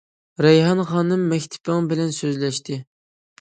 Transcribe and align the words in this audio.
-رەيھان 0.45 0.79
خانىم 0.91 1.27
مەكتىپىڭ 1.33 1.91
بىلەن 1.93 2.11
سۆزلەشتى. 2.21 2.81